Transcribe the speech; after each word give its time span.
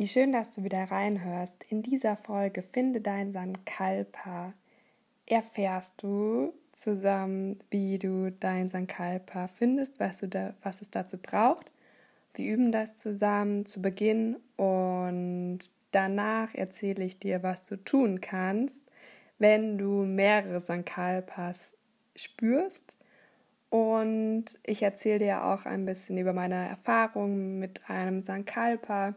Wie 0.00 0.08
schön, 0.08 0.32
dass 0.32 0.54
du 0.54 0.64
wieder 0.64 0.84
reinhörst. 0.84 1.62
In 1.68 1.82
dieser 1.82 2.16
Folge 2.16 2.62
Finde 2.62 3.02
dein 3.02 3.30
Sankalpa. 3.32 4.54
Erfährst 5.26 6.02
du 6.02 6.54
zusammen, 6.72 7.60
wie 7.68 7.98
du 7.98 8.32
dein 8.32 8.70
Sankalpa 8.70 9.48
findest, 9.58 10.00
was, 10.00 10.20
du 10.20 10.28
da, 10.28 10.54
was 10.62 10.80
es 10.80 10.88
dazu 10.90 11.18
braucht. 11.18 11.70
Wir 12.32 12.50
üben 12.50 12.72
das 12.72 12.96
zusammen 12.96 13.66
zu 13.66 13.82
Beginn 13.82 14.36
und 14.56 15.58
danach 15.90 16.54
erzähle 16.54 17.04
ich 17.04 17.18
dir, 17.18 17.42
was 17.42 17.66
du 17.66 17.76
tun 17.76 18.22
kannst, 18.22 18.82
wenn 19.38 19.76
du 19.76 20.06
mehrere 20.06 20.60
Sankalpas 20.60 21.76
spürst. 22.16 22.96
Und 23.68 24.46
ich 24.64 24.82
erzähle 24.82 25.18
dir 25.18 25.44
auch 25.44 25.66
ein 25.66 25.84
bisschen 25.84 26.16
über 26.16 26.32
meine 26.32 26.70
Erfahrungen 26.70 27.58
mit 27.58 27.90
einem 27.90 28.22
Sankalpa 28.22 29.14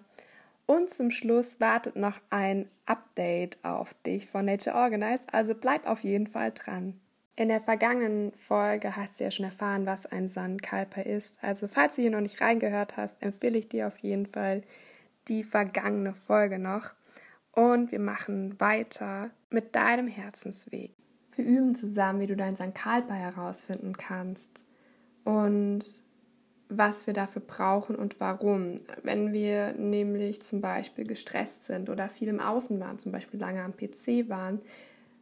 und 0.65 0.89
zum 0.89 1.11
Schluss 1.11 1.59
wartet 1.59 1.95
noch 1.95 2.19
ein 2.29 2.69
Update 2.85 3.57
auf 3.63 3.93
dich 4.05 4.27
von 4.27 4.45
Nature 4.45 4.75
Organize, 4.75 5.23
also 5.31 5.53
bleib 5.55 5.87
auf 5.87 6.03
jeden 6.03 6.27
Fall 6.27 6.51
dran. 6.51 6.99
In 7.35 7.49
der 7.49 7.61
vergangenen 7.61 8.31
Folge 8.33 8.95
hast 8.95 9.19
du 9.19 9.23
ja 9.23 9.31
schon 9.31 9.45
erfahren, 9.45 9.87
was 9.87 10.05
ein 10.05 10.27
Sandkalper 10.27 11.03
ist. 11.05 11.37
Also 11.41 11.67
falls 11.67 11.95
du 11.95 12.03
hier 12.03 12.11
noch 12.11 12.21
nicht 12.21 12.39
reingehört 12.41 12.95
hast, 12.95 13.23
empfehle 13.23 13.57
ich 13.57 13.67
dir 13.67 13.87
auf 13.87 13.97
jeden 13.99 14.27
Fall 14.27 14.61
die 15.27 15.43
vergangene 15.43 16.13
Folge 16.13 16.59
noch. 16.59 16.91
Und 17.51 17.91
wir 17.91 17.99
machen 17.99 18.59
weiter 18.59 19.31
mit 19.49 19.75
deinem 19.75 20.07
Herzensweg. 20.07 20.95
Wir 21.35 21.45
üben 21.45 21.73
zusammen, 21.73 22.19
wie 22.19 22.27
du 22.27 22.35
dein 22.35 22.55
Sankalpa 22.55 23.15
herausfinden 23.15 23.97
kannst. 23.97 24.63
Und 25.23 26.02
was 26.69 27.07
wir 27.07 27.13
dafür 27.13 27.41
brauchen 27.41 27.95
und 27.95 28.19
warum. 28.19 28.81
Wenn 29.03 29.33
wir 29.33 29.73
nämlich 29.73 30.41
zum 30.41 30.61
Beispiel 30.61 31.05
gestresst 31.05 31.65
sind 31.65 31.89
oder 31.89 32.09
viel 32.09 32.27
im 32.27 32.39
Außen 32.39 32.79
waren, 32.79 32.99
zum 32.99 33.11
Beispiel 33.11 33.39
lange 33.39 33.61
am 33.61 33.75
PC 33.75 34.29
waren, 34.29 34.59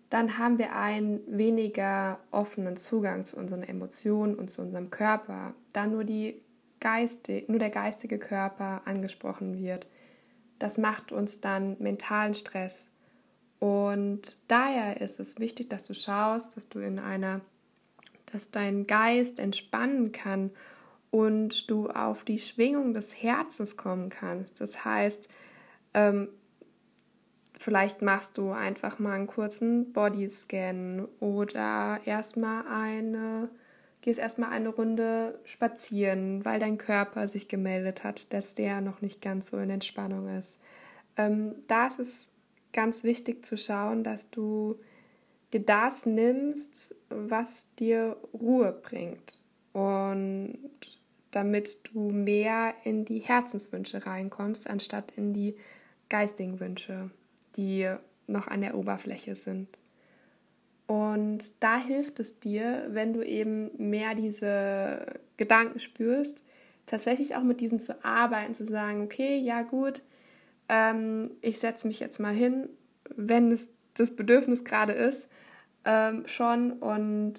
dann 0.10 0.38
haben 0.38 0.58
wir 0.58 0.76
einen 0.76 1.22
weniger 1.28 2.20
offenen 2.32 2.76
Zugang 2.76 3.24
zu 3.24 3.38
unseren 3.38 3.64
Emotionen 3.64 4.36
und 4.36 4.50
zu 4.50 4.62
unserem 4.62 4.90
Körper, 4.90 5.54
da 5.72 5.88
nur, 5.88 6.04
die 6.04 6.42
Geiste, 6.82 7.44
nur 7.48 7.60
der 7.60 7.70
geistige 7.70 8.20
Körper 8.20 8.82
angesprochen 8.86 9.58
wird. 9.58 9.88
Das 10.60 10.78
macht 10.78 11.12
uns 11.12 11.40
dann 11.40 11.78
mentalen 11.80 12.34
Stress. 12.34 12.90
Und 13.60 14.36
daher 14.48 15.00
ist 15.00 15.20
es 15.20 15.40
wichtig, 15.40 15.70
dass 15.70 15.84
du 15.84 15.94
schaust, 15.94 16.58
dass 16.58 16.68
du 16.68 16.80
in 16.80 17.00
einer, 17.00 17.40
dass 18.32 18.52
dein 18.52 18.88
Geist 18.88 19.40
entspannen 19.40 20.12
kann 20.12 20.52
und 21.12 21.70
du 21.70 21.90
auf 21.90 22.24
die 22.24 22.40
Schwingung 22.40 22.94
des 22.94 23.22
Herzens 23.22 23.78
kommen 23.78 24.10
kannst. 24.10 24.62
Das 24.62 24.86
heißt, 24.86 25.28
ähm, 25.94 26.30
vielleicht 27.58 28.02
machst 28.02 28.38
du 28.38 28.52
einfach 28.52 28.98
mal 28.98 29.14
einen 29.14 29.28
kurzen 29.28 29.92
Bodyscan 29.92 31.08
oder 31.20 32.00
erstmal 32.06 32.66
eine, 32.68 33.50
gehst 34.00 34.20
erstmal 34.20 34.52
eine 34.52 34.70
Runde 34.70 35.40
spazieren, 35.44 36.44
weil 36.46 36.60
dein 36.60 36.78
Körper 36.78 37.28
sich 37.28 37.50
gemeldet 37.50 38.06
hat, 38.06 38.34
dass 38.34 38.56
der 38.56 38.80
noch 38.80 39.02
nicht 39.02 39.22
ganz 39.22 39.52
so 39.52 39.58
in 39.58 39.70
Entspannung 39.70 40.30
ist. 40.30 40.58
Ähm, 41.18 41.56
da 41.68 41.88
ist 41.88 42.00
es 42.00 42.30
ganz 42.72 43.04
wichtig 43.04 43.46
zu 43.46 43.58
schauen, 43.58 44.06
dass 44.06 44.30
du 44.30 44.80
dir 45.52 45.60
das 45.60 46.06
nimmst, 46.06 46.96
was 47.10 47.76
dir 47.76 48.16
Ruhe 48.34 48.72
bringt. 48.72 49.42
Und 49.74 50.58
damit 51.32 51.80
du 51.92 52.12
mehr 52.12 52.74
in 52.84 53.06
die 53.06 53.20
Herzenswünsche 53.20 54.06
reinkommst, 54.06 54.70
anstatt 54.70 55.14
in 55.16 55.34
die 55.34 55.56
geistigen 56.10 56.60
Wünsche, 56.60 57.10
die 57.56 57.90
noch 58.28 58.48
an 58.48 58.62
der 58.62 58.76
Oberfläche 58.76 59.36
sind. 59.36 59.80
Und 60.88 61.64
da 61.64 61.78
hilft 61.78 62.20
es 62.20 62.40
dir, 62.40 62.88
wenn 62.90 63.14
du 63.14 63.22
eben 63.24 63.72
mehr 63.78 64.14
diese 64.14 65.20
Gedanken 65.38 65.80
spürst, 65.80 66.42
tatsächlich 66.86 67.36
auch 67.36 67.44
mit 67.44 67.62
diesen 67.62 67.80
zu 67.80 68.04
arbeiten, 68.04 68.54
zu 68.54 68.66
sagen, 68.66 69.04
okay, 69.04 69.38
ja 69.38 69.62
gut, 69.62 70.02
ähm, 70.68 71.32
ich 71.42 71.60
setze 71.60 71.88
mich 71.88 72.02
jetzt 72.02 72.20
mal 72.20 72.34
hin, 72.34 72.68
wenn 73.16 73.52
es 73.52 73.68
das 73.94 74.16
Bedürfnis 74.16 74.66
gerade 74.66 74.94
ist, 74.94 75.30
ähm, 75.86 76.24
schon 76.28 76.74
und 76.74 77.36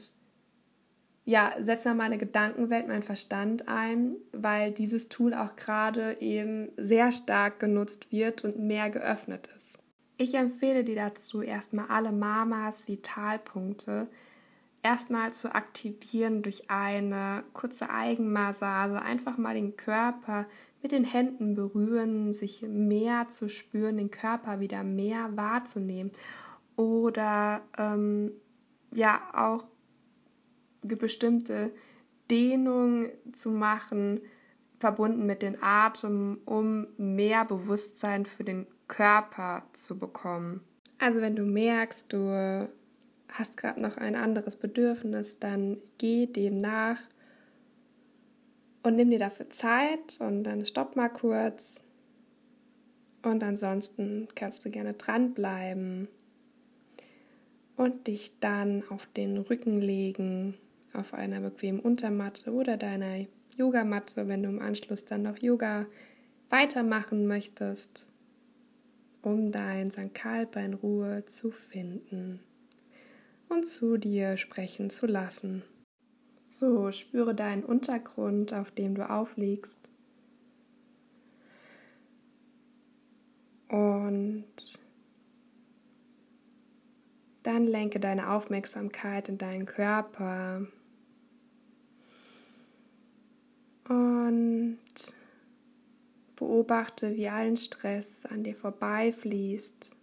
ja, 1.25 1.53
setze 1.61 1.95
meine 1.95 2.19
Gedankenwelt, 2.19 2.89
meinen 2.89 3.05
Verstand 3.05 3.69
ein, 3.69 4.17
weil 4.33 4.73
dieses 4.73 5.09
Tool 5.09 5.35
auch 5.35 5.55
gerade 5.55 6.21
eben 6.21 6.71
sehr 6.77 7.13
stark 7.13 7.61
genutzt 7.61 8.11
wird 8.11 8.45
und 8.45 8.59
mehr 8.59 8.91
geöffnet 8.91 9.49
ist. 9.57 9.79
Ich 10.17 10.35
empfehle 10.35 10.85
dir 10.85 10.97
dazu 10.97 11.43
erstmal 11.43 11.87
alle 11.89 12.13
Mamas 12.13 12.89
Vitalpunkte 12.89 14.09
erstmal 14.83 15.33
zu 15.33 15.55
aktivieren 15.55 16.43
durch 16.43 16.71
eine 16.71 17.45
kurze 17.53 17.91
Eigenmassage, 17.91 19.01
einfach 19.01 19.39
mal 19.39 19.55
den 19.55 19.77
Körper 19.77 20.47
mit 20.83 20.93
den 20.93 21.05
Händen 21.05 21.55
berühren, 21.55 22.33
sich 22.33 22.63
mehr 22.63 23.29
zu 23.29 23.49
spüren, 23.49 23.97
den 23.97 24.11
Körper 24.11 24.59
wieder 24.59 24.83
mehr 24.83 25.37
wahrzunehmen 25.37 26.11
oder 26.77 27.63
ähm, 27.79 28.33
ja 28.93 29.21
auch 29.33 29.69
bestimmte 30.83 31.73
Dehnung 32.31 33.09
zu 33.33 33.51
machen, 33.51 34.21
verbunden 34.79 35.27
mit 35.27 35.43
dem 35.43 35.57
Atem, 35.61 36.41
um 36.45 36.87
mehr 36.97 37.45
Bewusstsein 37.45 38.27
für 38.27 38.45
den 38.45 38.67
Körper 38.89 39.65
zu 39.73 39.99
bekommen. 39.99 40.61
Also 40.99 41.21
wenn 41.21 41.37
du 41.37 41.45
merkst, 41.45 42.13
du 42.13 42.69
hast 43.29 43.57
gerade 43.57 43.81
noch 43.81 43.97
ein 43.97 44.15
anderes 44.15 44.57
Bedürfnis, 44.57 45.39
dann 45.39 45.79
geh 45.99 46.27
dem 46.27 46.59
nach 46.59 46.99
und 48.83 48.97
nimm 48.97 49.11
dir 49.11 49.19
dafür 49.19 49.49
Zeit 49.51 50.19
und 50.21 50.45
dann 50.45 50.67
stopp 50.67 50.97
mal 50.97 51.09
kurz. 51.09 51.83
Und 53.23 53.45
ansonsten 53.45 54.29
kannst 54.35 54.65
du 54.65 54.71
gerne 54.71 54.95
dranbleiben 54.95 56.09
und 57.77 58.07
dich 58.07 58.39
dann 58.41 58.83
auf 58.91 59.07
den 59.07 59.39
Rücken 59.39 59.81
legen 59.81 60.59
auf 60.95 61.15
einer 61.15 61.41
bequemen 61.41 61.81
Untermatte 61.81 62.53
oder 62.53 62.77
deiner 62.77 63.27
Yogamatte, 63.57 64.29
wenn 64.29 64.43
du 64.43 64.49
im 64.49 64.61
Anschluss 64.61 65.05
dann 65.05 65.23
noch 65.23 65.39
Yoga 65.39 65.87
weitermachen 66.51 67.27
möchtest, 67.27 68.07
um 69.23 69.51
dein 69.53 69.91
Sankalpa 69.91 70.61
in 70.61 70.75
Ruhe 70.75 71.25
zu 71.27 71.51
finden 71.51 72.41
und 73.49 73.67
zu 73.67 73.97
dir 73.97 74.37
sprechen 74.37 74.91
zu 74.91 75.07
lassen. 75.07 75.63
So, 76.47 76.93
spüre 76.93 77.35
deinen 77.35 77.65
Untergrund, 77.65 78.53
auf 78.53 78.71
dem 78.71 78.95
du 78.95 79.09
aufliegst. 79.09 79.89
Und 83.69 84.45
dann 87.43 87.67
lenke 87.67 87.99
deine 88.01 88.31
Aufmerksamkeit 88.31 89.31
in 89.31 89.39
deinen 89.39 89.65
Körper 89.65 90.67
und 93.93 94.79
beobachte, 96.37 97.15
wie 97.15 97.29
allen 97.29 97.57
Stress 97.57 98.27
an 98.27 98.43
dir 98.45 98.55
vorbeifließt. 98.55 99.97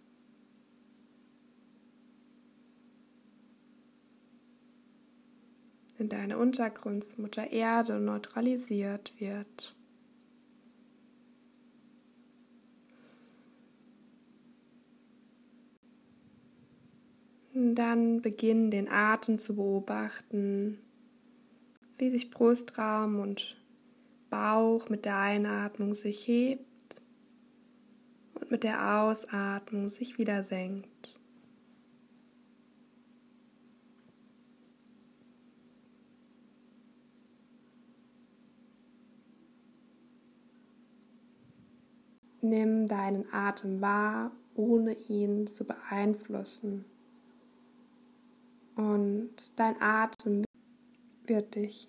in 5.98 6.08
deine 6.08 6.38
Untergrundsmutter 6.38 7.50
Erde 7.52 8.00
neutralisiert 8.00 9.12
wird. 9.18 9.76
Dann 17.52 18.22
beginn 18.22 18.70
den 18.70 18.90
Atem 18.90 19.38
zu 19.38 19.56
beobachten 19.56 20.78
wie 22.00 22.10
sich 22.10 22.30
Brustraum 22.30 23.20
und 23.20 23.56
Bauch 24.30 24.88
mit 24.88 25.04
der 25.04 25.18
Einatmung 25.18 25.94
sich 25.94 26.26
hebt 26.26 27.02
und 28.34 28.50
mit 28.50 28.62
der 28.62 29.02
Ausatmung 29.02 29.88
sich 29.88 30.18
wieder 30.18 30.42
senkt. 30.44 31.18
Nimm 42.42 42.86
deinen 42.86 43.30
Atem 43.32 43.82
wahr, 43.82 44.32
ohne 44.54 44.94
ihn 45.08 45.46
zu 45.46 45.64
beeinflussen. 45.64 46.86
Und 48.76 49.52
dein 49.56 49.80
Atem 49.80 50.44
wird 51.26 51.54
dich 51.54 51.88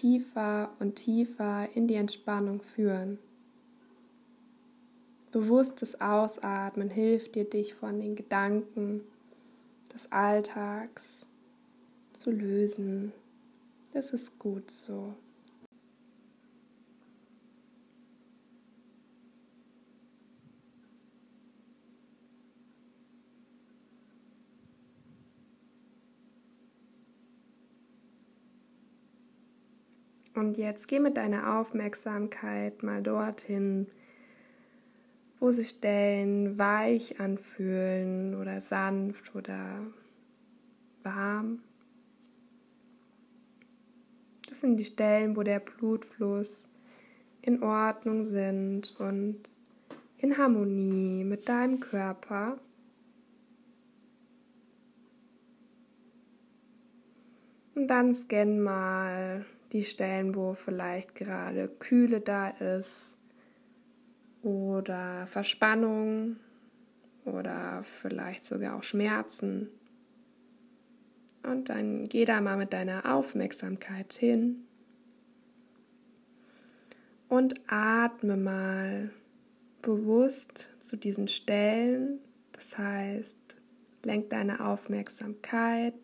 tiefer 0.00 0.70
und 0.78 0.94
tiefer 0.94 1.68
in 1.74 1.86
die 1.86 1.94
Entspannung 1.94 2.62
führen. 2.62 3.18
Bewusstes 5.30 6.00
Ausatmen 6.00 6.88
hilft 6.88 7.34
dir, 7.34 7.44
dich 7.44 7.74
von 7.74 8.00
den 8.00 8.16
Gedanken 8.16 9.02
des 9.92 10.10
Alltags 10.10 11.26
zu 12.14 12.30
lösen. 12.30 13.12
Das 13.92 14.12
ist 14.12 14.38
gut 14.38 14.70
so. 14.70 15.14
Und 30.40 30.56
jetzt 30.56 30.88
geh 30.88 31.00
mit 31.00 31.18
deiner 31.18 31.58
Aufmerksamkeit 31.58 32.82
mal 32.82 33.02
dorthin, 33.02 33.88
wo 35.38 35.50
sich 35.50 35.68
Stellen 35.68 36.56
weich 36.56 37.20
anfühlen 37.20 38.34
oder 38.40 38.62
sanft 38.62 39.34
oder 39.34 39.82
warm. 41.02 41.60
Das 44.48 44.62
sind 44.62 44.78
die 44.78 44.84
Stellen, 44.84 45.36
wo 45.36 45.42
der 45.42 45.60
Blutfluss 45.60 46.68
in 47.42 47.62
Ordnung 47.62 48.24
sind 48.24 48.98
und 48.98 49.42
in 50.16 50.38
Harmonie 50.38 51.22
mit 51.22 51.50
deinem 51.50 51.80
Körper. 51.80 52.58
Und 57.74 57.88
dann 57.88 58.14
scan 58.14 58.62
mal 58.62 59.44
die 59.72 59.84
Stellen, 59.84 60.34
wo 60.34 60.54
vielleicht 60.54 61.14
gerade 61.14 61.68
Kühle 61.68 62.20
da 62.20 62.48
ist 62.48 63.16
oder 64.42 65.26
Verspannung 65.26 66.36
oder 67.24 67.82
vielleicht 67.82 68.44
sogar 68.44 68.76
auch 68.76 68.82
Schmerzen. 68.82 69.68
Und 71.42 71.68
dann 71.68 72.08
geh 72.08 72.24
da 72.24 72.40
mal 72.40 72.56
mit 72.56 72.72
deiner 72.72 73.14
Aufmerksamkeit 73.14 74.12
hin 74.12 74.66
und 77.28 77.54
atme 77.68 78.36
mal 78.36 79.10
bewusst 79.80 80.68
zu 80.78 80.96
diesen 80.96 81.28
Stellen. 81.28 82.18
Das 82.52 82.76
heißt, 82.76 83.56
lenk 84.04 84.30
deine 84.30 84.66
Aufmerksamkeit 84.66 85.94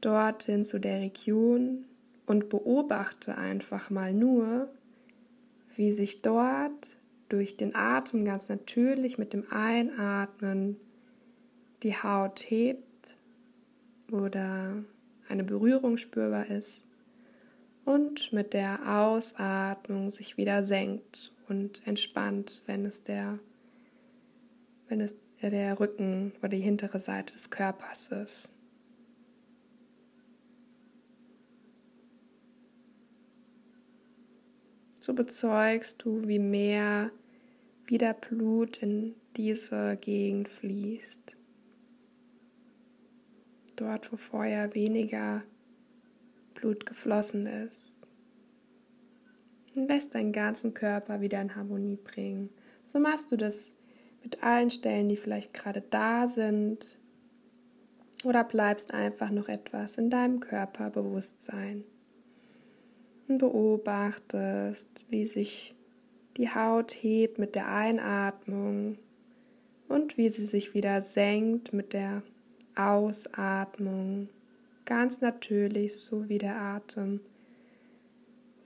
dorthin 0.00 0.64
zu 0.64 0.80
der 0.80 1.00
Region, 1.00 1.84
und 2.28 2.50
beobachte 2.50 3.38
einfach 3.38 3.88
mal 3.88 4.12
nur, 4.12 4.68
wie 5.76 5.92
sich 5.92 6.20
dort 6.20 6.98
durch 7.28 7.56
den 7.56 7.74
Atem 7.74 8.24
ganz 8.24 8.48
natürlich 8.48 9.16
mit 9.16 9.32
dem 9.32 9.50
Einatmen 9.50 10.76
die 11.82 11.96
Haut 11.96 12.40
hebt 12.50 13.16
oder 14.10 14.74
eine 15.28 15.44
Berührung 15.44 15.96
spürbar 15.96 16.46
ist 16.46 16.84
und 17.84 18.32
mit 18.32 18.52
der 18.52 18.98
Ausatmung 18.98 20.10
sich 20.10 20.36
wieder 20.36 20.62
senkt 20.62 21.32
und 21.48 21.86
entspannt, 21.86 22.62
wenn 22.66 22.84
es 22.84 23.04
der 23.04 23.38
wenn 24.88 25.00
es 25.00 25.16
der 25.42 25.78
Rücken 25.78 26.32
oder 26.38 26.48
die 26.48 26.60
hintere 26.60 26.98
Seite 26.98 27.34
des 27.34 27.50
Körpers 27.50 28.08
ist. 28.08 28.52
So 35.08 35.14
bezeugst 35.14 36.04
du, 36.04 36.28
wie 36.28 36.38
mehr 36.38 37.10
wieder 37.86 38.12
Blut 38.12 38.82
in 38.82 39.14
diese 39.38 39.96
Gegend 39.96 40.50
fließt. 40.50 41.34
Dort, 43.76 44.12
wo 44.12 44.18
vorher 44.18 44.74
weniger 44.74 45.44
Blut 46.52 46.84
geflossen 46.84 47.46
ist. 47.46 48.02
Und 49.74 49.88
lässt 49.88 50.14
deinen 50.14 50.32
ganzen 50.32 50.74
Körper 50.74 51.22
wieder 51.22 51.40
in 51.40 51.56
Harmonie 51.56 51.96
bringen. 51.96 52.50
So 52.82 52.98
machst 52.98 53.32
du 53.32 53.38
das 53.38 53.74
mit 54.22 54.42
allen 54.42 54.68
Stellen, 54.68 55.08
die 55.08 55.16
vielleicht 55.16 55.54
gerade 55.54 55.82
da 55.88 56.28
sind. 56.28 56.98
Oder 58.24 58.44
bleibst 58.44 58.92
einfach 58.92 59.30
noch 59.30 59.48
etwas 59.48 59.96
in 59.96 60.10
deinem 60.10 60.40
Körperbewusstsein 60.40 61.84
und 63.28 63.38
beobachtest, 63.38 64.88
wie 65.08 65.26
sich 65.26 65.74
die 66.36 66.48
Haut 66.48 66.92
hebt 66.92 67.38
mit 67.38 67.54
der 67.54 67.68
Einatmung 67.68 68.98
und 69.88 70.16
wie 70.16 70.28
sie 70.28 70.44
sich 70.44 70.74
wieder 70.74 71.02
senkt 71.02 71.72
mit 71.72 71.92
der 71.92 72.22
Ausatmung. 72.74 74.28
Ganz 74.84 75.20
natürlich, 75.20 76.00
so 76.00 76.28
wie 76.28 76.38
der 76.38 76.56
Atem 76.56 77.20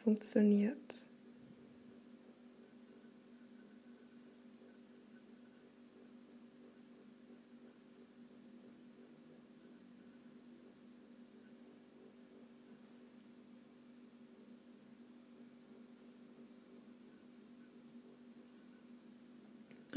funktioniert. 0.04 1.04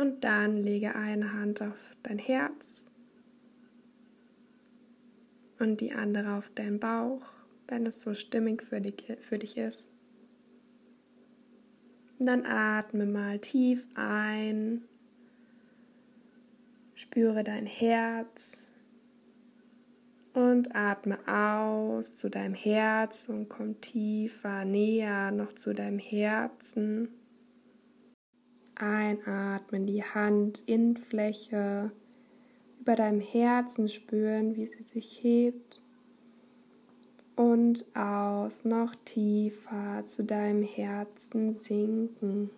Und 0.05 0.23
dann 0.23 0.57
lege 0.57 0.93
eine 0.93 1.33
Hand 1.33 1.63
auf 1.63 1.73
dein 2.03 2.19
Herz 2.19 2.91
und 5.57 5.81
die 5.81 5.93
andere 5.93 6.35
auf 6.35 6.47
deinen 6.53 6.79
Bauch, 6.79 7.23
wenn 7.67 7.87
es 7.87 8.03
so 8.03 8.13
stimmig 8.13 8.61
für 8.61 8.79
dich, 8.81 9.57
ist. 9.57 9.91
Dann 12.19 12.45
atme 12.45 13.07
mal 13.07 13.39
tief 13.39 13.87
ein, 13.95 14.83
spüre 16.93 17.43
dein 17.43 17.65
Herz 17.65 18.71
und 20.33 20.75
atme 20.75 21.17
aus 21.27 22.19
zu 22.19 22.29
deinem 22.29 22.53
Herz 22.53 23.27
und 23.27 23.49
komm 23.49 23.81
tiefer, 23.81 24.65
näher 24.65 25.31
noch 25.31 25.53
zu 25.53 25.73
deinem 25.73 25.97
Herzen. 25.97 27.09
Einatmen, 28.75 29.85
die 29.85 30.03
Handinnenfläche 30.03 31.91
über 32.81 32.95
deinem 32.95 33.21
Herzen 33.21 33.89
spüren, 33.89 34.55
wie 34.55 34.67
sie 34.67 34.83
sich 34.83 35.23
hebt. 35.23 35.81
Und 37.35 37.85
aus, 37.95 38.63
noch 38.63 38.95
tiefer 39.03 40.05
zu 40.05 40.23
deinem 40.23 40.63
Herzen 40.63 41.55
sinken. 41.55 42.49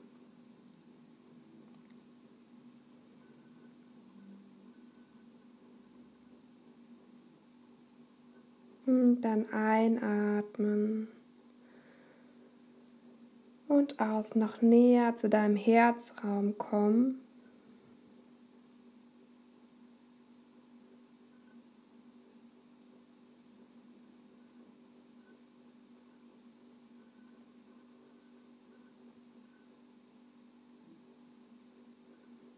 Und 8.86 9.22
dann 9.22 9.52
einatmen 9.52 11.08
und 13.68 14.00
aus 14.00 14.36
noch 14.36 14.62
näher 14.62 15.16
zu 15.16 15.30
deinem 15.30 15.56
Herzraum 15.56 16.58
kommen. 16.58 17.22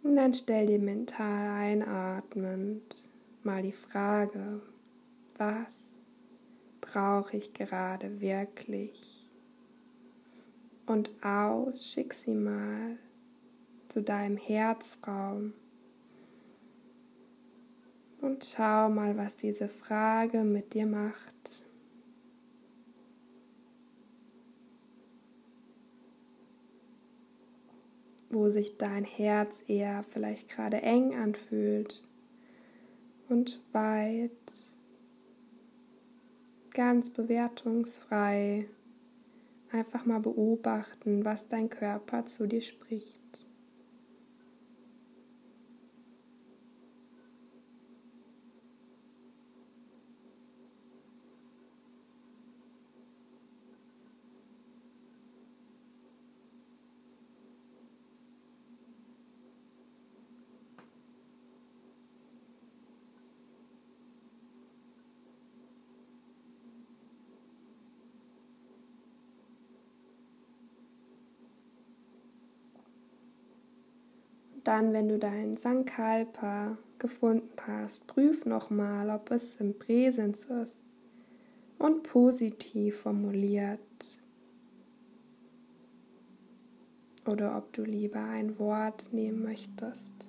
Und 0.03 0.15
dann 0.15 0.33
stell 0.33 0.65
dir 0.65 0.79
mental 0.79 1.49
einatmend 1.49 3.09
mal 3.43 3.61
die 3.61 3.71
Frage, 3.71 4.61
was 5.37 6.03
brauche 6.81 7.37
ich 7.37 7.53
gerade 7.53 8.19
wirklich? 8.19 9.18
Und 10.89 11.11
aus, 11.23 11.85
schick 11.85 12.15
sie 12.15 12.33
mal 12.33 12.97
zu 13.89 14.01
deinem 14.01 14.37
Herzraum. 14.37 15.53
Und 18.21 18.43
schau 18.43 18.89
mal, 18.89 19.15
was 19.15 19.37
diese 19.37 19.69
Frage 19.69 20.43
mit 20.43 20.73
dir 20.73 20.87
macht. 20.87 21.63
Wo 28.31 28.49
sich 28.49 28.77
dein 28.77 29.03
Herz 29.03 29.63
eher 29.67 30.03
vielleicht 30.09 30.49
gerade 30.49 30.81
eng 30.81 31.13
anfühlt 31.13 32.07
und 33.27 33.61
weit, 33.73 34.31
ganz 36.71 37.11
bewertungsfrei. 37.11 38.67
Einfach 39.71 40.05
mal 40.05 40.19
beobachten, 40.19 41.23
was 41.25 41.47
dein 41.47 41.69
Körper 41.69 42.25
zu 42.25 42.47
dir 42.47 42.61
spricht. 42.61 43.38
Dann, 74.69 74.93
wenn 74.93 75.09
du 75.09 75.17
dein 75.17 75.57
Sankalpa 75.57 76.77
gefunden 76.99 77.49
hast, 77.65 78.05
prüf 78.05 78.45
nochmal, 78.45 79.09
ob 79.09 79.31
es 79.31 79.55
im 79.55 79.73
Präsens 79.79 80.45
ist 80.45 80.91
und 81.79 82.03
positiv 82.03 82.99
formuliert. 82.99 83.79
Oder 87.25 87.57
ob 87.57 87.73
du 87.73 87.81
lieber 87.81 88.23
ein 88.23 88.59
Wort 88.59 89.11
nehmen 89.11 89.41
möchtest, 89.41 90.27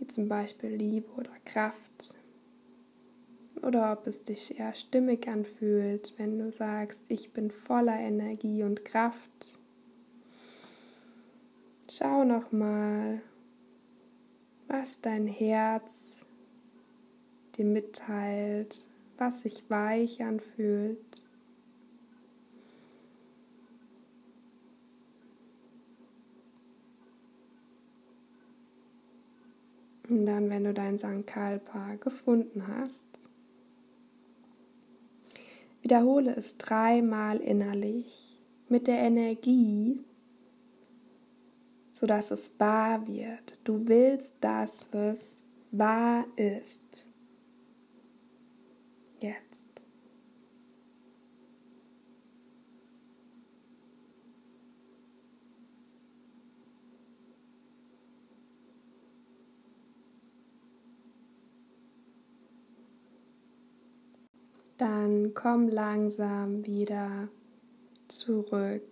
wie 0.00 0.08
zum 0.08 0.28
Beispiel 0.28 0.70
Liebe 0.70 1.12
oder 1.12 1.30
Kraft. 1.44 2.18
Oder 3.62 3.92
ob 3.92 4.08
es 4.08 4.24
dich 4.24 4.58
eher 4.58 4.74
stimmig 4.74 5.28
anfühlt, 5.28 6.14
wenn 6.16 6.40
du 6.40 6.50
sagst, 6.50 7.04
ich 7.10 7.32
bin 7.32 7.52
voller 7.52 8.00
Energie 8.00 8.64
und 8.64 8.84
Kraft. 8.84 9.60
Schau 11.90 12.24
noch 12.24 12.50
mal, 12.50 13.20
was 14.68 15.00
dein 15.02 15.26
Herz 15.26 16.24
dir 17.56 17.66
mitteilt, 17.66 18.88
was 19.18 19.42
sich 19.42 19.62
weich 19.68 20.22
anfühlt. 20.22 20.98
Und 30.08 30.26
dann, 30.26 30.48
wenn 30.50 30.64
du 30.64 30.72
dein 30.72 30.96
Sankalpa 30.98 31.96
gefunden 31.96 32.66
hast, 32.66 33.06
wiederhole 35.82 36.34
es 36.34 36.56
dreimal 36.56 37.38
innerlich 37.38 38.40
mit 38.68 38.86
der 38.86 38.98
Energie, 38.98 40.00
sodass 42.04 42.30
es 42.32 42.52
wahr 42.58 43.06
wird. 43.06 43.58
Du 43.64 43.88
willst, 43.88 44.36
dass 44.42 44.92
es 44.92 45.42
wahr 45.70 46.26
ist. 46.36 47.08
Jetzt. 49.20 49.64
Dann 64.76 65.32
komm 65.32 65.68
langsam 65.68 66.66
wieder 66.66 67.30
zurück 68.08 68.82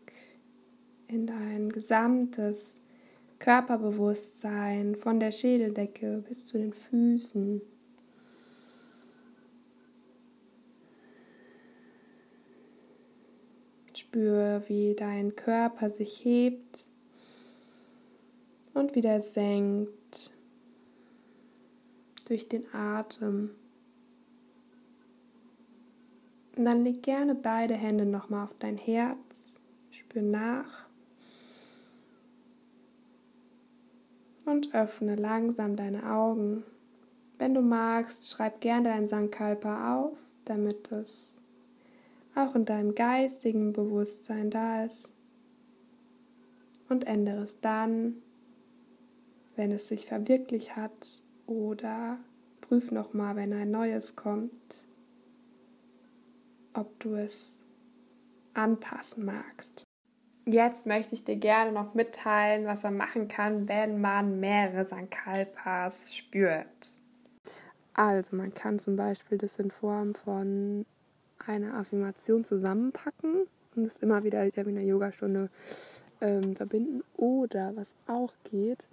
in 1.08 1.26
dein 1.26 1.68
gesamtes 1.68 2.82
Körperbewusstsein 3.42 4.94
von 4.94 5.18
der 5.18 5.32
Schädeldecke 5.32 6.22
bis 6.28 6.46
zu 6.46 6.58
den 6.58 6.72
Füßen. 6.72 7.60
Spür, 13.96 14.62
wie 14.68 14.94
dein 14.94 15.34
Körper 15.34 15.90
sich 15.90 16.24
hebt 16.24 16.88
und 18.74 18.94
wieder 18.94 19.20
senkt 19.20 20.32
durch 22.26 22.48
den 22.48 22.64
Atem. 22.72 23.50
Und 26.56 26.64
dann 26.64 26.84
leg 26.84 27.02
gerne 27.02 27.34
beide 27.34 27.74
Hände 27.74 28.06
nochmal 28.06 28.44
auf 28.44 28.54
dein 28.60 28.78
Herz. 28.78 29.60
Spür 29.90 30.22
nach. 30.22 30.81
Und 34.44 34.74
öffne 34.74 35.16
langsam 35.16 35.76
deine 35.76 36.10
Augen. 36.10 36.64
Wenn 37.38 37.54
du 37.54 37.60
magst, 37.60 38.30
schreib 38.30 38.60
gerne 38.60 38.90
dein 38.90 39.06
Sankalpa 39.06 39.96
auf, 39.96 40.18
damit 40.44 40.90
es 40.92 41.38
auch 42.34 42.54
in 42.54 42.64
deinem 42.64 42.94
geistigen 42.94 43.72
Bewusstsein 43.72 44.50
da 44.50 44.84
ist. 44.84 45.14
Und 46.88 47.04
ändere 47.04 47.42
es 47.42 47.60
dann, 47.60 48.16
wenn 49.56 49.72
es 49.72 49.88
sich 49.88 50.06
verwirklicht 50.06 50.76
hat 50.76 51.22
oder 51.46 52.18
prüf 52.60 52.90
nochmal, 52.90 53.36
wenn 53.36 53.52
ein 53.52 53.70
neues 53.70 54.16
kommt, 54.16 54.86
ob 56.74 56.98
du 57.00 57.14
es 57.14 57.60
anpassen 58.54 59.24
magst. 59.24 59.84
Jetzt 60.44 60.86
möchte 60.86 61.14
ich 61.14 61.24
dir 61.24 61.36
gerne 61.36 61.70
noch 61.70 61.94
mitteilen, 61.94 62.66
was 62.66 62.82
man 62.82 62.96
machen 62.96 63.28
kann, 63.28 63.68
wenn 63.68 64.00
man 64.00 64.40
mehrere 64.40 64.84
Sankalpas 64.84 66.14
spürt. 66.14 66.66
Also 67.94 68.36
man 68.36 68.52
kann 68.52 68.78
zum 68.78 68.96
Beispiel 68.96 69.38
das 69.38 69.58
in 69.58 69.70
Form 69.70 70.14
von 70.14 70.84
einer 71.46 71.74
Affirmation 71.74 72.44
zusammenpacken 72.44 73.46
und 73.76 73.86
es 73.86 73.98
immer 73.98 74.24
wieder 74.24 74.44
mit 74.44 74.56
einer 74.56 74.80
Yogastunde 74.80 75.48
ähm, 76.20 76.56
verbinden. 76.56 77.02
Oder 77.16 77.72
was 77.76 77.94
auch 78.06 78.32
geht, 78.44 78.88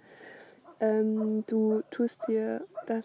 ähm, 0.78 1.44
du 1.46 1.82
tust 1.90 2.28
dir 2.28 2.64
das 2.86 3.04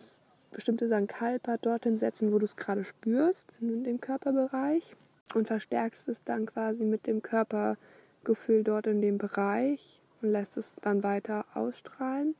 bestimmte 0.52 0.88
Sankalpa 0.88 1.58
dorthin 1.58 1.98
setzen, 1.98 2.32
wo 2.32 2.40
du 2.40 2.46
es 2.46 2.56
gerade 2.56 2.84
spürst, 2.84 3.54
in 3.60 3.84
dem 3.84 4.00
Körperbereich 4.00 4.96
und 5.34 5.48
verstärkst 5.48 6.08
es 6.10 6.24
dann 6.24 6.46
quasi 6.46 6.86
mit 6.86 7.08
dem 7.08 7.22
Körper 7.22 7.78
Gefühl 8.26 8.64
dort 8.64 8.88
in 8.88 9.02
dem 9.02 9.18
Bereich 9.18 10.02
und 10.22 10.32
lässt 10.32 10.58
es 10.58 10.76
dann 10.82 11.04
weiter 11.04 11.46
ausstrahlen. 11.54 12.36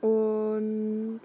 Und 0.00 1.20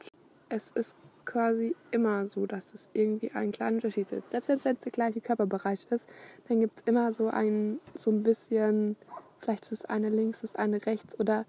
es 0.49 0.71
ist 0.71 0.95
quasi 1.25 1.75
immer 1.91 2.27
so, 2.27 2.45
dass 2.45 2.73
es 2.73 2.89
irgendwie 2.93 3.31
einen 3.31 3.51
kleinen 3.51 3.77
Unterschied 3.77 4.07
gibt. 4.09 4.31
Selbst 4.31 4.65
wenn 4.65 4.75
es 4.75 4.79
der 4.79 4.91
gleiche 4.91 5.21
Körperbereich 5.21 5.85
ist, 5.89 6.09
dann 6.47 6.59
gibt 6.59 6.79
es 6.79 6.83
immer 6.85 7.13
so 7.13 7.27
ein, 7.27 7.79
so 7.93 8.11
ein 8.11 8.23
bisschen, 8.23 8.95
vielleicht 9.39 9.63
ist 9.63 9.71
es 9.73 9.85
eine 9.85 10.09
links, 10.09 10.43
ist 10.43 10.57
eine 10.57 10.85
rechts 10.85 11.19
oder 11.19 11.45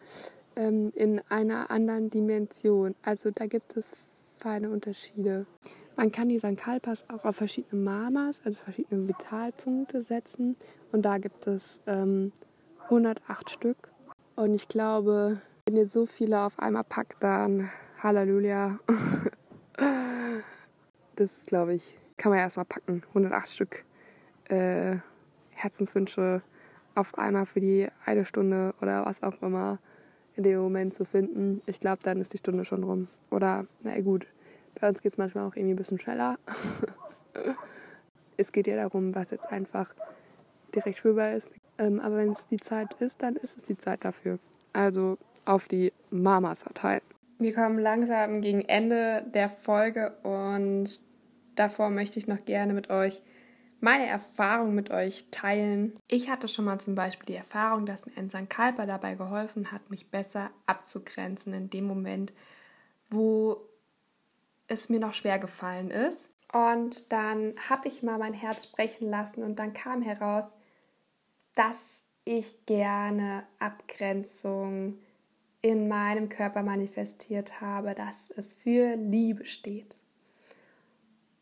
ähm, 0.57 0.93
in 0.95 1.23
einer 1.29 1.71
anderen 1.71 2.11
Dimension. 2.11 2.95
Also 3.03 3.31
da 3.31 3.47
gibt 3.47 3.77
es 3.77 3.95
feine 4.39 4.71
Unterschiede. 4.71 5.47
Man 5.97 6.13
kann 6.13 6.29
die 6.29 6.39
Sankalpas 6.39 7.05
auch 7.09 7.25
auf 7.25 7.37
verschiedene 7.37 7.83
Mamas, 7.83 8.41
also 8.45 8.61
verschiedene 8.61 9.07
Vitalpunkte 9.09 10.03
setzen. 10.03 10.57
Und 10.93 11.03
da 11.03 11.19
gibt 11.19 11.47
es 11.47 11.81
ähm, 11.87 12.33
108 12.89 13.51
Stück. 13.51 13.91
Und 14.35 14.55
ich 14.55 14.67
glaube, 14.67 15.43
wenn 15.67 15.77
ihr 15.77 15.85
so 15.85 16.07
viele 16.07 16.41
auf 16.41 16.59
einmal 16.59 16.85
packt, 16.85 17.23
dann 17.23 17.71
Halleluja. 18.03 18.79
das 21.17 21.45
glaube 21.47 21.75
ich, 21.75 21.99
kann 22.17 22.31
man 22.31 22.39
ja 22.39 22.45
erstmal 22.45 22.65
packen. 22.65 23.03
108 23.09 23.49
Stück 23.49 23.85
äh, 24.49 24.97
Herzenswünsche 25.51 26.41
auf 26.95 27.19
einmal 27.19 27.45
für 27.45 27.61
die 27.61 27.89
eine 28.07 28.25
Stunde 28.25 28.75
oder 28.81 29.05
was 29.05 29.23
auch 29.23 29.41
immer 29.43 29.79
in 30.35 30.45
dem 30.45 30.59
Moment 30.61 30.95
zu 30.95 31.05
finden. 31.05 31.61
Ich 31.67 31.81
glaube, 31.81 31.99
dann 32.03 32.21
ist 32.21 32.33
die 32.33 32.39
Stunde 32.39 32.65
schon 32.65 32.85
rum. 32.85 33.09
Oder, 33.31 33.67
na 33.83 34.01
gut, 34.01 34.27
bei 34.81 34.89
uns 34.89 35.03
geht 35.03 35.13
es 35.13 35.19
manchmal 35.19 35.47
auch 35.47 35.57
irgendwie 35.57 35.75
ein 35.75 35.77
bisschen 35.77 35.99
schneller. 35.99 36.39
es 38.39 38.51
geht 38.51 38.67
ja 38.67 38.77
darum, 38.77 39.15
was 39.15 39.31
jetzt 39.31 39.51
einfach 39.53 39.95
direkt 40.75 40.97
spürbar 40.97 41.33
ist. 41.33 41.55
Ähm, 41.79 42.01
aber 42.01 42.17
wenn 42.17 42.31
es 42.31 42.47
die 42.47 42.59
Zeit 42.59 42.95
ist, 43.01 43.23
dann 43.23 43.37
ist 43.37 43.57
es 43.57 43.65
die 43.65 43.77
Zeit 43.77 44.05
dafür. 44.05 44.39
Also 44.73 45.19
auf 45.45 45.69
die 45.69 45.93
Mamas 46.11 46.63
verteilen. 46.63 47.03
Wir 47.39 47.55
kommen 47.55 47.79
langsam 47.79 48.41
gegen 48.41 48.63
Ende 48.63 49.25
der 49.33 49.49
Folge 49.49 50.17
und 50.23 50.89
davor 51.55 51.91
möchte 51.91 52.19
ich 52.19 52.27
noch 52.27 52.45
gerne 52.45 52.75
mit 52.75 52.91
euch 52.91 53.23
meine 53.81 54.07
Erfahrung 54.07 54.75
mit 54.75 54.91
euch 54.91 55.27
teilen. 55.31 55.97
Ich 56.09 56.29
hatte 56.29 56.49
schon 56.49 56.65
mal 56.65 56.81
zum 56.81 56.95
Beispiel 56.95 57.27
die 57.27 57.37
Erfahrung, 57.37 57.87
dass 57.87 58.07
mir 58.07 58.17
ein 58.17 58.31
St. 58.31 58.51
Kalper 58.51 58.87
dabei 58.87 59.15
geholfen 59.15 59.71
hat, 59.71 59.91
mich 59.91 60.11
besser 60.11 60.51
abzugrenzen 60.67 61.55
in 61.55 61.71
dem 61.71 61.85
Moment, 61.85 62.33
wo 63.09 63.69
es 64.67 64.89
mir 64.89 65.01
noch 65.01 65.15
schwer 65.15 65.39
gefallen 65.39 65.91
ist. 65.91 66.29
Und 66.53 67.13
dann 67.13 67.55
habe 67.69 67.89
ich 67.89 68.03
mal 68.03 68.19
mein 68.19 68.35
Herz 68.35 68.65
sprechen 68.65 69.09
lassen 69.09 69.43
und 69.43 69.59
dann 69.59 69.75
kam 69.75 70.03
heraus, 70.03 70.55
dass 71.59 72.03
ich 72.25 72.65
gerne 72.67 73.43
Abgrenzung 73.59 74.97
in 75.61 75.89
meinem 75.89 76.29
Körper 76.29 76.63
manifestiert 76.63 77.61
habe, 77.61 77.97
dass 77.97 78.31
es 78.31 78.55
für 78.55 78.95
Liebe 78.95 79.45
steht. 79.45 79.97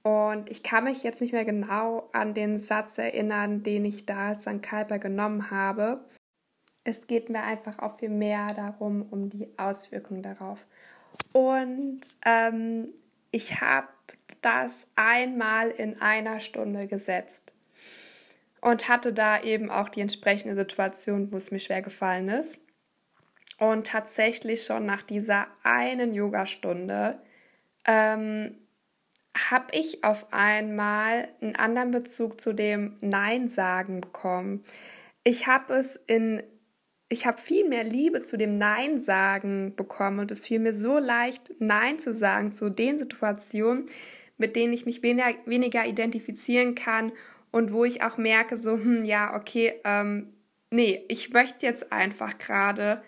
Und 0.02 0.48
ich 0.48 0.62
kann 0.62 0.84
mich 0.84 1.02
jetzt 1.02 1.20
nicht 1.20 1.34
mehr 1.34 1.44
genau 1.44 2.08
an 2.12 2.32
den 2.32 2.58
Satz 2.58 2.96
erinnern, 2.96 3.62
den 3.62 3.84
ich 3.84 4.06
da 4.06 4.28
als 4.28 4.42
St. 4.42 4.62
Kalper 4.62 4.98
genommen 4.98 5.50
habe. 5.50 6.02
Es 6.84 7.06
geht 7.06 7.28
mir 7.28 7.42
einfach 7.42 7.78
auch 7.80 7.98
viel 7.98 8.08
mehr 8.08 8.54
darum, 8.54 9.02
um 9.10 9.28
die 9.28 9.48
Auswirkungen 9.58 10.22
darauf. 10.22 10.64
Und 11.32 12.00
ähm, 12.24 12.88
ich 13.32 13.60
habe 13.60 13.88
das 14.40 14.72
einmal 14.94 15.70
in 15.70 16.00
einer 16.00 16.40
Stunde 16.40 16.86
gesetzt 16.86 17.52
und 18.66 18.88
hatte 18.88 19.12
da 19.12 19.40
eben 19.44 19.70
auch 19.70 19.88
die 19.88 20.00
entsprechende 20.00 20.56
Situation, 20.56 21.30
wo 21.30 21.36
es 21.36 21.52
mir 21.52 21.60
schwer 21.60 21.82
gefallen 21.82 22.28
ist. 22.28 22.58
Und 23.60 23.86
tatsächlich 23.86 24.64
schon 24.64 24.84
nach 24.84 25.04
dieser 25.04 25.46
einen 25.62 26.12
Yogastunde 26.12 27.20
ähm, 27.84 28.56
habe 29.36 29.66
ich 29.70 30.02
auf 30.02 30.32
einmal 30.32 31.28
einen 31.40 31.54
anderen 31.54 31.92
Bezug 31.92 32.40
zu 32.40 32.52
dem 32.52 32.96
Nein 33.00 33.48
sagen 33.48 34.00
bekommen. 34.00 34.64
Ich 35.22 35.46
habe 35.46 35.74
es 35.74 35.94
in 36.08 36.42
ich 37.08 37.24
habe 37.24 37.40
viel 37.40 37.68
mehr 37.68 37.84
Liebe 37.84 38.22
zu 38.22 38.36
dem 38.36 38.58
Nein 38.58 38.98
sagen 38.98 39.76
bekommen 39.76 40.18
und 40.18 40.32
es 40.32 40.44
fiel 40.44 40.58
mir 40.58 40.74
so 40.74 40.98
leicht 40.98 41.52
Nein 41.60 42.00
zu 42.00 42.12
sagen 42.12 42.50
zu 42.50 42.68
den 42.68 42.98
Situationen, 42.98 43.88
mit 44.38 44.56
denen 44.56 44.72
ich 44.72 44.86
mich 44.86 45.04
weniger, 45.04 45.34
weniger 45.44 45.86
identifizieren 45.86 46.74
kann 46.74 47.12
und 47.50 47.72
wo 47.72 47.84
ich 47.84 48.02
auch 48.02 48.16
merke, 48.16 48.56
so, 48.56 48.72
hm, 48.72 49.02
ja, 49.04 49.34
okay, 49.34 49.74
ähm, 49.84 50.34
nee, 50.70 51.04
ich 51.08 51.32
möchte 51.32 51.66
jetzt 51.66 51.92
einfach 51.92 52.38
gerade 52.38 53.02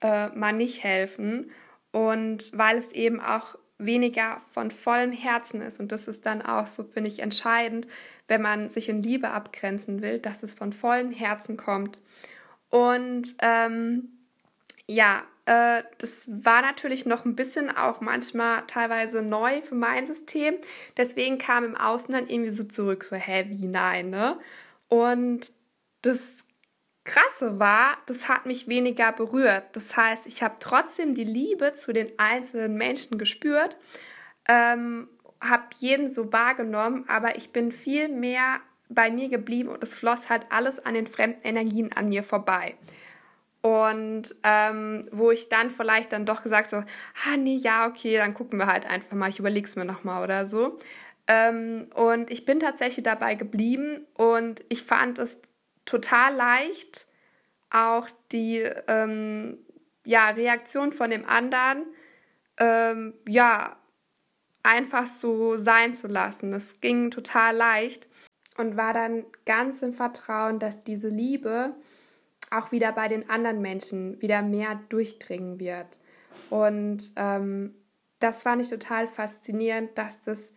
äh, 0.00 0.28
mal 0.30 0.52
nicht 0.52 0.82
helfen. 0.82 1.50
Und 1.92 2.56
weil 2.56 2.78
es 2.78 2.92
eben 2.92 3.20
auch 3.20 3.56
weniger 3.78 4.40
von 4.52 4.70
vollem 4.70 5.12
Herzen 5.12 5.62
ist. 5.62 5.80
Und 5.80 5.92
das 5.92 6.08
ist 6.08 6.26
dann 6.26 6.42
auch 6.42 6.66
so, 6.66 6.84
finde 6.84 7.10
ich, 7.10 7.20
entscheidend, 7.20 7.86
wenn 8.28 8.42
man 8.42 8.68
sich 8.68 8.88
in 8.88 9.02
Liebe 9.02 9.30
abgrenzen 9.30 10.02
will, 10.02 10.18
dass 10.18 10.42
es 10.42 10.54
von 10.54 10.72
vollem 10.72 11.10
Herzen 11.10 11.56
kommt. 11.56 12.00
Und 12.70 13.34
ähm, 13.40 14.08
ja, 14.86 15.22
äh, 15.46 15.84
das 15.98 16.28
war 16.28 16.60
natürlich 16.60 17.06
noch 17.06 17.24
ein 17.24 17.36
bisschen 17.36 17.74
auch 17.74 18.00
manchmal 18.00 18.64
teilweise 18.66 19.22
neu 19.22 19.62
für 19.62 19.76
mein 19.76 20.06
System. 20.06 20.56
Deswegen 20.96 21.38
kam 21.38 21.64
im 21.64 21.76
Außen 21.76 22.12
dann 22.12 22.28
irgendwie 22.28 22.50
so 22.50 22.64
zurück, 22.64 23.06
so, 23.08 23.16
hä, 23.16 23.46
wie 23.48 23.68
nein, 23.68 24.10
ne? 24.10 24.38
Und 24.88 25.52
das 26.02 26.18
Krasse 27.04 27.60
war, 27.60 27.96
das 28.06 28.28
hat 28.28 28.46
mich 28.46 28.66
weniger 28.66 29.12
berührt. 29.12 29.64
Das 29.74 29.96
heißt, 29.96 30.26
ich 30.26 30.42
habe 30.42 30.56
trotzdem 30.58 31.14
die 31.14 31.24
Liebe 31.24 31.74
zu 31.74 31.92
den 31.92 32.10
einzelnen 32.18 32.74
Menschen 32.74 33.16
gespürt, 33.16 33.76
ähm, 34.48 35.08
habe 35.40 35.64
jeden 35.78 36.10
so 36.10 36.32
wahrgenommen, 36.32 37.04
aber 37.08 37.36
ich 37.36 37.52
bin 37.52 37.70
viel 37.70 38.08
mehr 38.08 38.60
bei 38.88 39.10
mir 39.10 39.28
geblieben 39.28 39.68
und 39.68 39.82
es 39.82 39.94
floss 39.94 40.28
halt 40.28 40.46
alles 40.50 40.84
an 40.84 40.94
den 40.94 41.06
fremden 41.06 41.42
Energien 41.42 41.92
an 41.92 42.08
mir 42.08 42.24
vorbei. 42.24 42.76
Und 43.66 44.32
ähm, 44.44 45.02
wo 45.10 45.32
ich 45.32 45.48
dann 45.48 45.72
vielleicht 45.72 46.12
dann 46.12 46.24
doch 46.24 46.44
gesagt 46.44 46.70
so, 46.70 46.76
ah 46.76 47.36
nee, 47.36 47.56
ja, 47.56 47.88
okay, 47.88 48.16
dann 48.16 48.32
gucken 48.32 48.60
wir 48.60 48.68
halt 48.68 48.86
einfach 48.86 49.16
mal, 49.16 49.28
ich 49.28 49.40
überlege 49.40 49.66
es 49.66 49.74
mir 49.74 49.84
nochmal 49.84 50.22
oder 50.22 50.46
so. 50.46 50.76
Ähm, 51.26 51.88
und 51.96 52.30
ich 52.30 52.44
bin 52.44 52.60
tatsächlich 52.60 53.02
dabei 53.02 53.34
geblieben 53.34 54.06
und 54.14 54.62
ich 54.68 54.84
fand 54.84 55.18
es 55.18 55.40
total 55.84 56.36
leicht, 56.36 57.08
auch 57.70 58.08
die 58.30 58.58
ähm, 58.86 59.58
ja, 60.04 60.30
Reaktion 60.30 60.92
von 60.92 61.10
dem 61.10 61.28
anderen 61.28 61.86
ähm, 62.58 63.14
ja, 63.26 63.76
einfach 64.62 65.08
so 65.08 65.56
sein 65.56 65.92
zu 65.92 66.06
lassen. 66.06 66.52
Es 66.54 66.80
ging 66.80 67.10
total 67.10 67.56
leicht 67.56 68.06
und 68.58 68.76
war 68.76 68.94
dann 68.94 69.24
ganz 69.44 69.82
im 69.82 69.92
Vertrauen, 69.92 70.60
dass 70.60 70.78
diese 70.78 71.08
Liebe 71.08 71.74
auch 72.50 72.72
wieder 72.72 72.92
bei 72.92 73.08
den 73.08 73.28
anderen 73.28 73.60
Menschen 73.60 74.20
wieder 74.20 74.42
mehr 74.42 74.80
durchdringen 74.88 75.58
wird. 75.58 75.98
Und 76.50 77.12
ähm, 77.16 77.74
das 78.18 78.42
fand 78.42 78.62
ich 78.62 78.70
total 78.70 79.08
faszinierend, 79.08 79.96
dass 79.98 80.20
das 80.20 80.52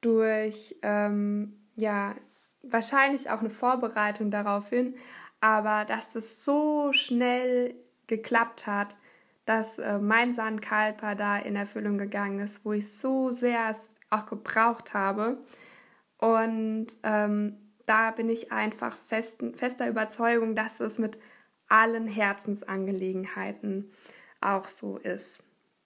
durch 0.00 0.76
ähm, 0.82 1.58
ja 1.76 2.14
wahrscheinlich 2.62 3.30
auch 3.30 3.40
eine 3.40 3.50
Vorbereitung 3.50 4.30
darauf 4.30 4.68
hin, 4.68 4.94
aber 5.40 5.84
dass 5.84 6.12
das 6.12 6.44
so 6.44 6.92
schnell 6.92 7.74
geklappt 8.06 8.66
hat, 8.66 8.96
dass 9.44 9.78
äh, 9.78 9.98
mein 9.98 10.32
Sandkalper 10.32 11.14
da 11.14 11.38
in 11.38 11.56
Erfüllung 11.56 11.96
gegangen 11.96 12.40
ist, 12.40 12.64
wo 12.64 12.72
ich 12.72 12.92
so 12.92 13.30
sehr 13.30 13.70
es 13.70 13.90
auch 14.10 14.26
gebraucht 14.26 14.94
habe. 14.94 15.38
Und 16.18 16.88
ähm, 17.02 17.56
da 17.88 18.10
bin 18.10 18.28
ich 18.28 18.52
einfach 18.52 18.96
festen, 19.08 19.54
fester 19.54 19.88
Überzeugung, 19.88 20.54
dass 20.54 20.80
es 20.80 20.98
mit 20.98 21.18
allen 21.68 22.06
Herzensangelegenheiten 22.06 23.90
auch 24.40 24.68
so 24.68 24.98
ist. 24.98 25.42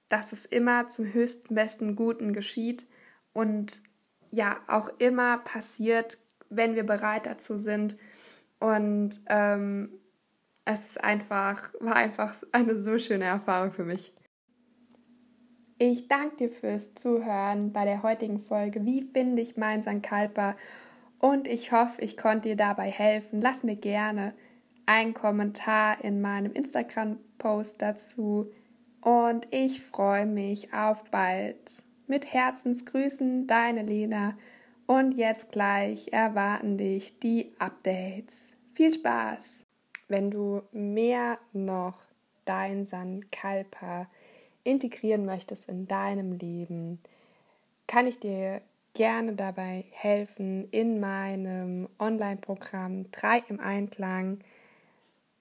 Dass 0.09 0.33
es 0.33 0.45
immer 0.45 0.89
zum 0.89 1.13
höchsten, 1.13 1.55
besten, 1.55 1.97
Guten 1.97 2.33
geschieht 2.33 2.87
und 3.33 3.83
ja 4.31 4.61
auch 4.67 4.91
immer 4.99 5.39
passiert, 5.39 6.19
wenn 6.51 6.75
wir 6.75 6.85
bereit 6.85 7.27
dazu 7.27 7.57
sind. 7.57 7.97
Und 8.59 9.21
ähm, 9.29 9.91
es 10.65 10.87
ist 10.87 11.03
einfach, 11.03 11.73
war 11.81 11.97
einfach 11.97 12.35
eine 12.53 12.81
so 12.81 12.99
schöne 12.99 13.25
Erfahrung 13.25 13.73
für 13.73 13.85
mich. 13.85 14.13
Ich 15.79 16.07
danke 16.07 16.37
dir 16.37 16.51
fürs 16.51 16.95
Zuhören 16.95 17.73
bei 17.73 17.85
der 17.85 18.03
heutigen 18.03 18.39
Folge. 18.39 18.85
Wie 18.85 19.03
finde 19.03 19.43
ich 19.43 19.57
mein 19.57 19.83
Sankalpa? 19.83 20.57
Und 21.23 21.47
ich 21.47 21.71
hoffe, 21.71 22.03
ich 22.03 22.17
konnte 22.17 22.49
dir 22.49 22.57
dabei 22.57 22.91
helfen. 22.91 23.41
Lass 23.41 23.63
mir 23.63 23.77
gerne 23.77 24.35
einen 24.87 25.15
Kommentar 25.15 26.03
in 26.03 26.21
meinem 26.21 26.53
Instagram-Post 26.53 27.81
dazu. 27.81 28.51
Und 29.01 29.47
ich 29.53 29.83
freue 29.83 30.27
mich 30.27 30.75
auf 30.75 31.05
bald. 31.13 31.85
Mit 32.09 32.33
Herzensgrüßen, 32.33 33.47
deine 33.47 33.85
Lena. 33.85 34.37
Und 34.87 35.13
jetzt 35.13 35.53
gleich 35.53 36.13
erwarten 36.13 36.77
dich 36.77 37.17
die 37.21 37.53
Updates. 37.61 38.55
Viel 38.73 38.93
Spaß! 38.93 39.65
Wenn 40.09 40.29
du 40.29 40.63
mehr 40.73 41.39
noch 41.53 42.01
dein 42.47 42.85
Sankalpa 42.85 44.09
integrieren 44.65 45.25
möchtest 45.25 45.69
in 45.69 45.87
deinem 45.87 46.33
Leben, 46.33 46.99
kann 47.87 48.09
ich 48.09 48.19
dir 48.19 48.61
gerne 48.95 49.35
dabei 49.35 49.85
helfen 49.91 50.69
in 50.71 51.01
meinem 51.01 51.89
Online-Programm 51.99 53.11
3 53.11 53.45
im 53.49 53.61
Einklang. 53.61 54.41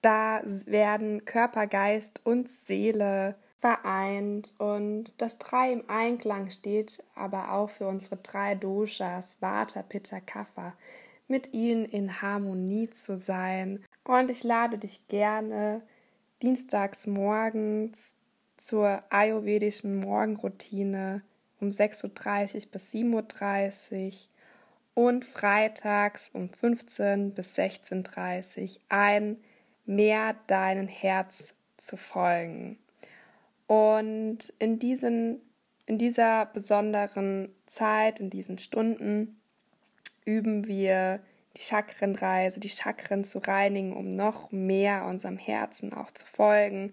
Da 0.00 0.40
werden 0.66 1.24
Körper, 1.24 1.66
Geist 1.66 2.20
und 2.24 2.48
Seele 2.48 3.36
vereint 3.60 4.54
und 4.58 5.20
das 5.22 5.38
Drei 5.38 5.72
im 5.72 5.88
Einklang 5.88 6.50
steht 6.50 7.02
aber 7.14 7.52
auch 7.52 7.70
für 7.70 7.86
unsere 7.86 8.16
drei 8.16 8.56
Doshas, 8.56 9.36
Vata, 9.40 9.82
Pitta, 9.82 10.18
Kapha, 10.18 10.74
mit 11.28 11.54
ihnen 11.54 11.84
in 11.84 12.20
Harmonie 12.20 12.90
zu 12.90 13.16
sein. 13.16 13.84
Und 14.02 14.30
ich 14.32 14.42
lade 14.42 14.78
dich 14.78 15.06
gerne 15.06 15.82
dienstags 16.42 17.06
morgens 17.06 18.16
zur 18.56 19.02
ayurvedischen 19.10 20.00
Morgenroutine 20.00 21.22
um 21.62 21.68
6.30 21.68 22.54
Uhr 22.54 22.70
bis 22.72 22.90
7.30 22.90 24.12
Uhr 24.94 25.04
und 25.04 25.24
freitags 25.24 26.30
um 26.34 26.50
15 26.50 27.32
bis 27.32 27.56
16.30 27.56 28.62
Uhr 28.62 28.80
ein, 28.88 29.36
mehr 29.86 30.36
deinen 30.48 30.88
Herz 30.88 31.54
zu 31.78 31.96
folgen. 31.96 32.78
Und 33.66 34.52
in, 34.58 34.78
diesen, 34.78 35.40
in 35.86 35.98
dieser 35.98 36.46
besonderen 36.46 37.54
Zeit, 37.66 38.20
in 38.20 38.28
diesen 38.28 38.58
Stunden, 38.58 39.40
üben 40.24 40.66
wir 40.66 41.20
die 41.56 41.62
Chakrenreise, 41.62 42.60
die 42.60 42.68
Chakren 42.68 43.24
zu 43.24 43.38
reinigen, 43.38 43.94
um 43.94 44.10
noch 44.10 44.52
mehr 44.52 45.06
unserem 45.06 45.38
Herzen 45.38 45.92
auch 45.92 46.10
zu 46.10 46.26
folgen, 46.26 46.92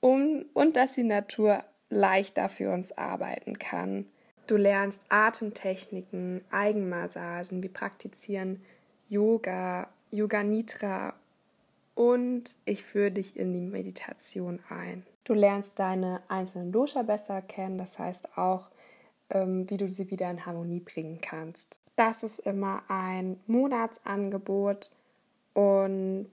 um, 0.00 0.44
und 0.52 0.76
dass 0.76 0.92
die 0.92 1.02
Natur 1.02 1.64
leichter 1.90 2.48
für 2.48 2.72
uns 2.72 2.96
arbeiten 2.96 3.58
kann. 3.58 4.06
Du 4.46 4.56
lernst 4.56 5.02
Atemtechniken, 5.08 6.42
Eigenmassagen, 6.50 7.62
wir 7.62 7.72
praktizieren 7.72 8.62
Yoga, 9.08 9.88
Yoga 10.10 10.42
Nitra 10.42 11.14
und 11.94 12.54
ich 12.64 12.82
führe 12.82 13.10
dich 13.10 13.36
in 13.36 13.52
die 13.52 13.60
Meditation 13.60 14.60
ein. 14.68 15.04
Du 15.24 15.34
lernst 15.34 15.78
deine 15.78 16.22
einzelnen 16.28 16.72
Dosha 16.72 17.02
besser 17.02 17.42
kennen, 17.42 17.76
das 17.76 17.98
heißt 17.98 18.38
auch, 18.38 18.70
ähm, 19.30 19.68
wie 19.68 19.76
du 19.76 19.90
sie 19.90 20.10
wieder 20.10 20.30
in 20.30 20.46
Harmonie 20.46 20.80
bringen 20.80 21.20
kannst. 21.20 21.78
Das 21.96 22.22
ist 22.22 22.38
immer 22.38 22.82
ein 22.88 23.38
Monatsangebot 23.46 24.90
und 25.52 26.28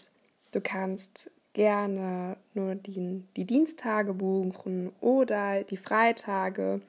du 0.52 0.62
kannst 0.62 1.32
gerne 1.56 2.36
nur 2.54 2.76
die, 2.76 3.24
die 3.38 3.46
Dienstage 3.46 4.14
buchen 4.14 4.92
oder 5.00 5.64
die 5.64 5.78
Freitage 5.78 6.82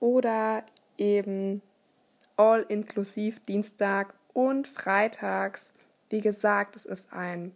oder 0.00 0.64
eben 0.98 1.62
all 2.36 2.66
inklusiv 2.68 3.40
Dienstag 3.44 4.14
und 4.34 4.66
Freitags. 4.66 5.72
Wie 6.10 6.20
gesagt, 6.20 6.74
es 6.74 6.84
ist 6.84 7.12
ein 7.12 7.52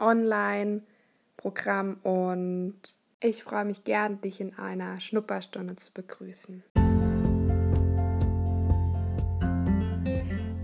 Online-Programm 0.00 1.98
und 2.02 2.80
ich 3.20 3.44
freue 3.44 3.66
mich 3.66 3.84
gern, 3.84 4.20
dich 4.22 4.40
in 4.40 4.58
einer 4.58 5.00
Schnupperstunde 5.00 5.76
zu 5.76 5.92
begrüßen. 5.92 6.64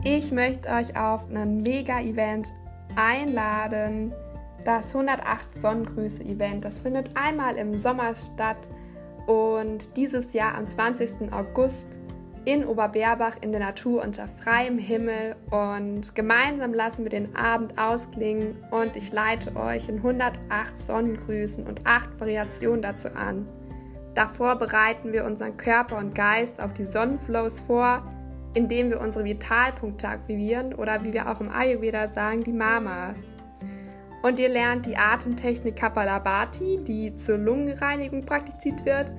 Ich 0.02 0.33
möchte 0.33 0.70
euch 0.70 0.96
auf 0.96 1.28
ein 1.30 1.59
Mega-Event 1.59 2.48
einladen. 2.96 4.14
Das 4.64 4.94
108 4.94 5.54
Sonnengrüße-Event. 5.54 6.64
Das 6.64 6.80
findet 6.80 7.16
einmal 7.16 7.56
im 7.56 7.78
Sommer 7.78 8.14
statt 8.14 8.68
und 9.26 9.96
dieses 9.96 10.32
Jahr 10.32 10.54
am 10.54 10.66
20. 10.66 11.32
August 11.32 11.98
in 12.44 12.66
Oberberbach 12.66 13.36
in 13.42 13.52
der 13.52 13.60
Natur 13.60 14.02
unter 14.02 14.26
freiem 14.26 14.78
Himmel 14.78 15.36
und 15.50 16.14
gemeinsam 16.14 16.72
lassen 16.72 17.04
wir 17.04 17.10
den 17.10 17.36
Abend 17.36 17.78
ausklingen 17.78 18.56
und 18.70 18.96
ich 18.96 19.12
leite 19.12 19.54
euch 19.56 19.88
in 19.88 19.96
108 19.96 20.76
Sonnengrüßen 20.76 21.66
und 21.66 21.86
8 21.86 22.18
Variationen 22.18 22.82
dazu 22.82 23.08
an. 23.14 23.46
Davor 24.14 24.56
bereiten 24.56 25.12
wir 25.12 25.24
unseren 25.24 25.56
Körper 25.56 25.98
und 25.98 26.14
Geist 26.14 26.60
auf 26.60 26.72
die 26.72 26.86
Sonnenflows 26.86 27.60
vor, 27.60 28.02
indem 28.54 28.90
wir 28.90 29.00
unsere 29.00 29.24
Vitalpunkte 29.24 30.08
aktivieren 30.08 30.74
oder 30.74 31.04
wie 31.04 31.12
wir 31.12 31.30
auch 31.30 31.40
im 31.40 31.50
Ayurveda 31.50 32.08
sagen, 32.08 32.42
die 32.42 32.52
Mamas. 32.52 33.18
Und 34.22 34.38
ihr 34.38 34.48
lernt 34.48 34.87
die 34.87 34.96
Atemtechnik 34.96 35.76
Kapalabhati, 35.76 36.80
die 36.83 37.14
zur 37.16 37.38
Lungenreinigung 37.38 38.24
praktiziert 38.24 38.85
wird. 38.85 39.14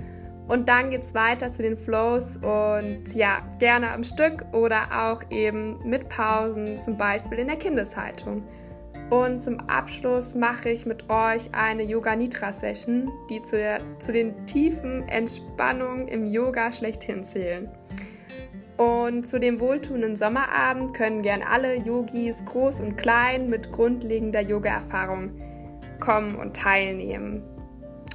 Und 0.47 0.67
dann 0.67 0.89
geht 0.89 1.03
es 1.03 1.13
weiter 1.13 1.51
zu 1.51 1.61
den 1.61 1.77
Flows 1.77 2.37
und 2.37 3.15
ja, 3.15 3.41
gerne 3.59 3.91
am 3.91 4.03
Stück 4.03 4.45
oder 4.51 4.81
auch 4.91 5.23
eben 5.29 5.79
mit 5.87 6.09
Pausen, 6.09 6.77
zum 6.77 6.97
Beispiel 6.97 7.39
in 7.39 7.47
der 7.47 7.57
Kindeshaltung. 7.57 8.43
Und 9.09 9.39
zum 9.39 9.59
Abschluss 9.61 10.35
mache 10.35 10.69
ich 10.69 10.85
mit 10.85 11.09
euch 11.09 11.49
eine 11.53 11.83
Yoga 11.83 12.15
Nitra 12.15 12.53
Session, 12.53 13.11
die 13.29 13.41
zu, 13.41 13.57
der, 13.57 13.79
zu 13.99 14.13
den 14.13 14.45
tiefen 14.45 15.07
Entspannungen 15.09 16.07
im 16.07 16.25
Yoga 16.25 16.71
schlechthin 16.71 17.23
zählen. 17.23 17.69
Und 18.77 19.27
zu 19.27 19.39
dem 19.39 19.59
wohltuenden 19.59 20.15
Sommerabend 20.15 20.93
können 20.93 21.21
gern 21.21 21.41
alle 21.43 21.75
Yogis, 21.75 22.43
groß 22.45 22.81
und 22.81 22.97
klein, 22.97 23.49
mit 23.49 23.71
grundlegender 23.71 24.41
Yoga-Erfahrung 24.41 25.31
kommen 25.99 26.35
und 26.35 26.55
teilnehmen. 26.55 27.43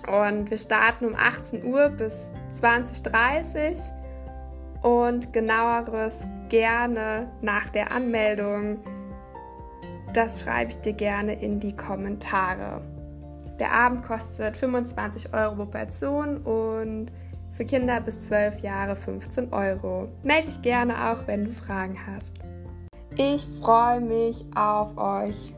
Und 0.06 0.50
wir 0.50 0.58
starten 0.58 1.06
um 1.06 1.14
18 1.14 1.64
Uhr 1.64 1.88
bis 1.88 2.32
20.30 2.60 3.76
Uhr 4.82 5.08
und 5.08 5.32
genaueres 5.32 6.26
gerne 6.48 7.30
nach 7.42 7.68
der 7.68 7.92
Anmeldung. 7.92 8.78
Das 10.12 10.42
schreibe 10.42 10.70
ich 10.70 10.80
dir 10.80 10.92
gerne 10.92 11.40
in 11.40 11.60
die 11.60 11.74
Kommentare. 11.74 12.80
Der 13.58 13.72
Abend 13.72 14.04
kostet 14.04 14.56
25 14.56 15.32
Euro 15.32 15.56
pro 15.56 15.66
Person 15.66 16.38
und 16.38 17.10
für 17.56 17.64
Kinder 17.64 18.00
bis 18.00 18.20
12 18.20 18.60
Jahre 18.60 18.96
15 18.96 19.52
Euro. 19.52 20.08
Melde 20.22 20.48
dich 20.48 20.62
gerne 20.62 21.10
auch, 21.10 21.26
wenn 21.26 21.46
du 21.46 21.52
Fragen 21.52 21.98
hast. 22.06 22.36
Ich 23.16 23.46
freue 23.62 24.00
mich 24.00 24.44
auf 24.54 24.96
euch. 24.98 25.54